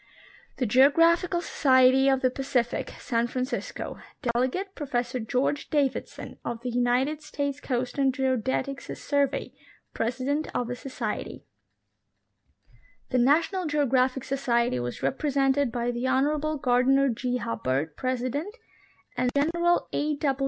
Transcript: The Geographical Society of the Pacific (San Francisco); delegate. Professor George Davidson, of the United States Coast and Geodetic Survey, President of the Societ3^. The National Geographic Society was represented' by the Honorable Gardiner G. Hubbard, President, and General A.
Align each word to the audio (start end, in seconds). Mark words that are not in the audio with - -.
The 0.57 0.65
Geographical 0.65 1.41
Society 1.41 2.09
of 2.09 2.21
the 2.21 2.31
Pacific 2.31 2.95
(San 2.99 3.27
Francisco); 3.27 3.99
delegate. 4.33 4.73
Professor 4.73 5.19
George 5.19 5.69
Davidson, 5.69 6.39
of 6.43 6.59
the 6.63 6.71
United 6.71 7.21
States 7.21 7.59
Coast 7.61 7.99
and 7.99 8.11
Geodetic 8.11 8.81
Survey, 8.81 9.53
President 9.93 10.47
of 10.55 10.69
the 10.69 10.73
Societ3^. 10.73 11.43
The 13.11 13.19
National 13.19 13.67
Geographic 13.67 14.23
Society 14.23 14.79
was 14.79 15.03
represented' 15.03 15.71
by 15.71 15.91
the 15.91 16.07
Honorable 16.07 16.57
Gardiner 16.57 17.07
G. 17.09 17.37
Hubbard, 17.37 17.95
President, 17.95 18.57
and 19.15 19.29
General 19.35 19.87
A. 19.93 20.17